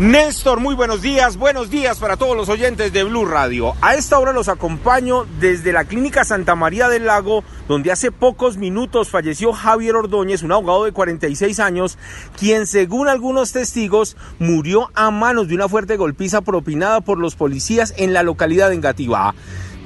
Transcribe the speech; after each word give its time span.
Néstor, 0.00 0.60
muy 0.60 0.74
buenos 0.74 1.02
días, 1.02 1.36
buenos 1.36 1.68
días 1.68 1.98
para 1.98 2.16
todos 2.16 2.34
los 2.34 2.48
oyentes 2.48 2.90
de 2.90 3.04
Blue 3.04 3.26
Radio. 3.26 3.74
A 3.82 3.96
esta 3.96 4.18
hora 4.18 4.32
los 4.32 4.48
acompaño 4.48 5.26
desde 5.40 5.74
la 5.74 5.84
Clínica 5.84 6.24
Santa 6.24 6.54
María 6.54 6.88
del 6.88 7.04
Lago, 7.04 7.44
donde 7.68 7.92
hace 7.92 8.10
pocos 8.10 8.56
minutos 8.56 9.10
falleció 9.10 9.52
Javier 9.52 9.96
Ordóñez, 9.96 10.42
un 10.42 10.52
abogado 10.52 10.86
de 10.86 10.92
46 10.92 11.60
años, 11.60 11.98
quien 12.38 12.66
según 12.66 13.08
algunos 13.08 13.52
testigos 13.52 14.16
murió 14.38 14.90
a 14.94 15.10
manos 15.10 15.48
de 15.48 15.54
una 15.54 15.68
fuerte 15.68 15.98
golpiza 15.98 16.40
propinada 16.40 17.02
por 17.02 17.18
los 17.18 17.36
policías 17.36 17.92
en 17.98 18.14
la 18.14 18.22
localidad 18.22 18.70
de 18.70 18.76
Engativá. 18.76 19.34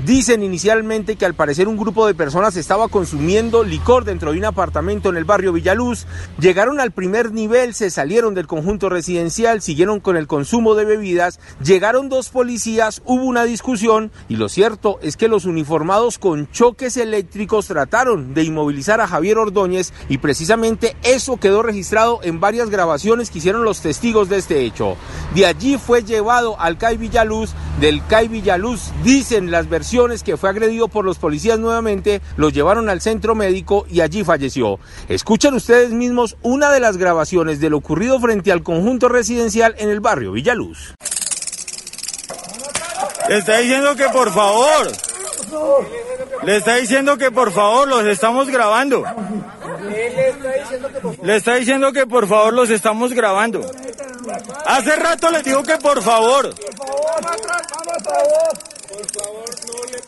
Dicen 0.05 0.43
inicialmente 0.43 1.17
que 1.17 1.25
al 1.25 1.33
parecer 1.33 1.67
un 1.67 1.79
grupo 1.79 2.07
de 2.07 2.15
personas 2.15 2.57
estaba 2.57 2.89
consumiendo 2.89 3.65
licor 3.65 4.05
dentro 4.05 4.33
de 4.33 4.39
un 4.39 4.45
apartamento 4.45 5.09
en 5.09 5.17
el 5.17 5.25
barrio 5.25 5.55
Villaluz. 5.55 6.05
Llegaron 6.39 6.79
al 6.79 6.91
primer 6.91 7.33
nivel, 7.33 7.73
se 7.73 7.89
salieron 7.89 8.35
del 8.35 8.47
conjunto 8.47 8.91
residencial, 8.91 9.63
siguieron 9.63 10.01
con 10.01 10.19
el 10.19 10.27
consumo 10.27 10.75
de 10.75 10.85
bebidas, 10.85 11.41
llegaron 11.63 12.11
dos 12.11 12.29
policías, 12.29 13.01
hubo 13.07 13.25
una 13.25 13.45
discusión 13.45 14.13
y 14.29 14.37
lo 14.37 14.51
cierto 14.51 14.99
es 15.01 15.17
que 15.17 15.29
los 15.29 15.47
uniformados 15.47 16.19
con 16.19 16.51
choques 16.51 16.99
eléctricos 16.99 17.67
trataron 17.69 18.35
de 18.35 18.45
inmovilizar 18.45 19.01
a 19.01 19.09
Javier 19.09 19.39
Ordóñez 19.39 19.95
y 20.11 20.19
precisamente 20.19 20.97
eso 21.03 21.39
quedó 21.39 21.63
registrado 21.63 22.21
en 22.23 22.41
varias 22.41 22.69
grabaciones 22.69 23.31
que 23.31 23.39
hicieron 23.39 23.65
los 23.65 23.81
testigos 23.81 24.29
de 24.29 24.37
este 24.37 24.67
hecho. 24.67 24.99
De 25.35 25.47
allí 25.47 25.79
fue 25.79 26.05
llevado 26.05 26.61
al 26.61 26.77
CAI 26.77 26.99
Villaluz, 26.99 27.55
del 27.81 28.07
CAI 28.07 28.29
Villaluz 28.29 28.93
dicen 29.03 29.51
las 29.51 29.69
versiones 29.69 30.23
que 30.23 30.37
fue 30.37 30.51
agredido 30.51 30.89
por 30.89 31.05
los 31.05 31.19
policías 31.19 31.59
nuevamente, 31.59 32.21
lo 32.37 32.51
llevaron 32.51 32.89
al 32.89 33.01
centro 33.01 33.35
médico 33.35 33.87
y 33.91 34.01
allí 34.01 34.25
falleció. 34.25 34.79
Escuchen 35.09 35.55
ustedes 35.55 35.91
mismos 35.91 36.37
una 36.43 36.71
de 36.71 36.81
las 36.81 36.97
grabaciones 36.97 37.61
de 37.61 37.71
lo 37.71 37.79
ocurrido 37.79 38.21
frente 38.21 38.53
al 38.53 38.63
conjunto 38.63 39.09
residencial 39.09 39.75
en 39.79 39.91
el 39.91 40.01
barrio 40.01 40.33
Villaluz. 40.33 40.95
Le 43.29 43.39
está 43.39 43.59
diciendo 43.59 43.97
que 43.97 44.09
por 44.11 44.33
favor. 44.33 44.93
Le 46.43 46.57
está 46.57 46.77
diciendo 46.77 47.17
que 47.17 47.31
por 47.31 47.53
favor 47.53 47.89
los 47.89 48.05
estamos 48.05 48.49
grabando. 48.49 49.05
Le 51.23 51.37
está 51.37 51.55
diciendo 51.55 51.93
que 51.93 52.07
por 52.07 52.27
favor 52.29 52.53
los 52.53 52.71
estamos 52.71 53.13
grabando. 53.13 53.61
Hace 54.67 54.97
rato 54.97 55.31
le 55.31 55.43
digo 55.43 55.63
que 55.63 55.77
por 55.79 56.03
favor. 56.03 56.55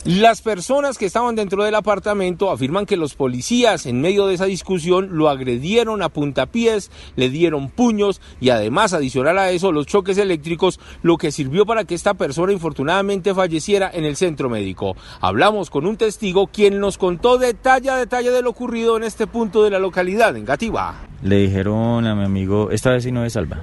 Las 0.04 0.40
personas 0.40 0.98
que 0.98 1.06
estaban 1.06 1.34
dentro 1.34 1.64
del 1.64 1.74
apartamento 1.74 2.50
afirman 2.50 2.86
que 2.86 2.96
los 2.96 3.14
policías 3.14 3.86
en 3.86 4.00
medio 4.00 4.26
de 4.26 4.34
esa 4.34 4.44
discusión 4.44 5.08
lo 5.12 5.28
agredieron 5.28 6.00
a 6.00 6.08
puntapiés, 6.08 6.92
le 7.16 7.28
dieron 7.28 7.70
puños 7.70 8.20
y 8.40 8.50
además 8.50 8.92
adicional 8.92 9.38
a 9.38 9.50
eso 9.50 9.72
los 9.72 9.86
choques 9.86 10.18
eléctricos, 10.18 10.78
lo 11.02 11.16
que 11.16 11.32
sirvió 11.32 11.66
para 11.66 11.84
que 11.84 11.96
esta 11.96 12.14
persona 12.14 12.52
infortunadamente 12.52 13.34
falleciera 13.34 13.90
en 13.92 14.04
el 14.04 14.16
centro 14.16 14.48
médico. 14.48 14.96
Hablamos 15.20 15.70
con 15.70 15.86
un 15.86 15.96
testigo 15.96 16.46
quien 16.46 16.78
nos 16.78 16.98
contó 16.98 17.38
detalle 17.38 17.90
a 17.90 17.96
detalle 17.96 18.30
de 18.30 18.42
lo 18.42 18.50
ocurrido 18.50 18.96
en 18.96 19.02
este 19.02 19.26
punto 19.26 19.64
de 19.64 19.70
la 19.70 19.80
localidad, 19.80 20.36
en 20.36 20.44
Gativá. 20.44 21.05
Le 21.22 21.36
dijeron 21.38 22.06
a 22.06 22.14
mi 22.14 22.24
amigo, 22.24 22.70
esta 22.70 22.90
vez 22.90 23.04
sí 23.04 23.12
no 23.12 23.22
me 23.22 23.30
salva. 23.30 23.58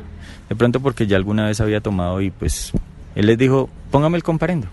De 0.50 0.56
pronto 0.56 0.80
porque 0.80 1.08
ya 1.08 1.18
alguna 1.18 1.46
vez 1.48 1.62
había 1.62 1.82
tomado 1.82 2.22
y 2.22 2.32
pues 2.32 2.72
él 3.16 3.28
les 3.28 3.38
dijo, 3.38 3.70
póngame 3.92 4.18
el 4.18 4.24
comparendo, 4.24 4.68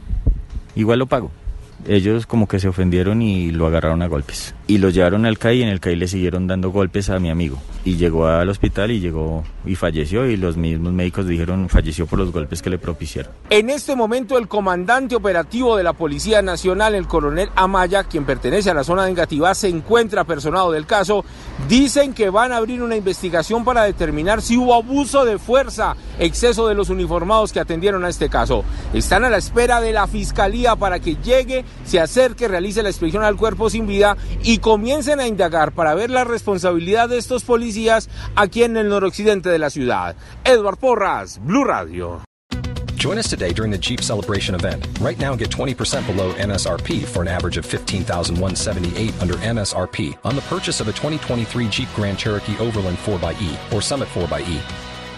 igual 0.74 0.98
lo 0.98 1.06
pago 1.06 1.30
ellos 1.86 2.26
como 2.26 2.48
que 2.48 2.60
se 2.60 2.68
ofendieron 2.68 3.22
y 3.22 3.50
lo 3.50 3.66
agarraron 3.66 4.02
a 4.02 4.06
golpes. 4.06 4.54
Y 4.66 4.78
lo 4.78 4.90
llevaron 4.90 5.26
al 5.26 5.38
CAI 5.38 5.58
y 5.58 5.62
en 5.62 5.68
el 5.68 5.80
CAI 5.80 5.96
le 5.96 6.08
siguieron 6.08 6.46
dando 6.46 6.70
golpes 6.70 7.10
a 7.10 7.18
mi 7.18 7.30
amigo. 7.30 7.58
Y 7.84 7.96
llegó 7.96 8.26
al 8.26 8.48
hospital 8.48 8.90
y 8.90 9.00
llegó 9.00 9.42
y 9.64 9.74
falleció 9.74 10.26
y 10.26 10.36
los 10.36 10.56
mismos 10.56 10.92
médicos 10.92 11.26
dijeron 11.26 11.68
falleció 11.68 12.06
por 12.06 12.18
los 12.18 12.30
golpes 12.32 12.62
que 12.62 12.70
le 12.70 12.78
propiciaron. 12.78 13.32
En 13.48 13.70
este 13.70 13.96
momento 13.96 14.38
el 14.38 14.48
comandante 14.48 15.16
operativo 15.16 15.76
de 15.76 15.82
la 15.82 15.92
Policía 15.92 16.42
Nacional, 16.42 16.94
el 16.94 17.06
coronel 17.06 17.50
Amaya, 17.56 18.04
quien 18.04 18.24
pertenece 18.24 18.70
a 18.70 18.74
la 18.74 18.84
zona 18.84 19.04
de 19.04 19.10
Engativá, 19.10 19.54
se 19.54 19.68
encuentra 19.68 20.24
personado 20.24 20.72
del 20.72 20.86
caso. 20.86 21.24
Dicen 21.68 22.12
que 22.12 22.30
van 22.30 22.52
a 22.52 22.56
abrir 22.56 22.82
una 22.82 22.96
investigación 22.96 23.64
para 23.64 23.84
determinar 23.84 24.42
si 24.42 24.56
hubo 24.56 24.74
abuso 24.74 25.24
de 25.24 25.38
fuerza, 25.38 25.96
exceso 26.18 26.68
de 26.68 26.74
los 26.74 26.90
uniformados 26.90 27.52
que 27.52 27.60
atendieron 27.60 28.04
a 28.04 28.08
este 28.08 28.28
caso. 28.28 28.64
Están 28.92 29.24
a 29.24 29.30
la 29.30 29.38
espera 29.38 29.80
de 29.80 29.92
la 29.92 30.06
fiscalía 30.06 30.76
para 30.76 31.00
que 31.00 31.16
llegue 31.16 31.64
se 31.84 32.00
acerque, 32.00 32.48
realice 32.48 32.82
la 32.82 32.90
inspección 32.90 33.24
al 33.24 33.36
cuerpo 33.36 33.70
sin 33.70 33.86
vida 33.86 34.16
y 34.42 34.58
comiencen 34.58 35.20
a 35.20 35.26
indagar 35.26 35.72
para 35.72 35.94
ver 35.94 36.10
la 36.10 36.24
responsabilidad 36.24 37.08
de 37.08 37.18
estos 37.18 37.44
policías 37.44 38.08
aquí 38.36 38.62
en 38.62 38.76
el 38.76 38.88
noroccidente 38.88 39.48
de 39.48 39.58
la 39.58 39.70
ciudad. 39.70 40.16
Edward 40.44 40.78
Porras, 40.78 41.40
Blue 41.42 41.64
Radio. 41.64 42.22
Join 43.00 43.16
us 43.16 43.30
today 43.30 43.54
during 43.54 43.70
the 43.70 43.78
Jeep 43.78 44.02
Celebration 44.02 44.54
event. 44.54 44.86
Right 45.00 45.18
now, 45.18 45.34
get 45.34 45.48
20% 45.48 46.06
below 46.06 46.34
MSRP 46.34 47.02
for 47.04 47.22
an 47.22 47.28
average 47.28 47.56
of 47.56 47.64
15178 47.64 49.22
under 49.22 49.34
MSRP 49.36 50.18
on 50.22 50.36
the 50.36 50.42
purchase 50.42 50.80
of 50.80 50.88
a 50.88 50.92
2023 50.92 51.68
Jeep 51.68 51.88
Grand 51.96 52.18
Cherokee 52.18 52.58
Overland 52.58 52.98
4xE 52.98 53.72
or 53.72 53.80
Summit 53.80 54.06
4xE. 54.08 54.89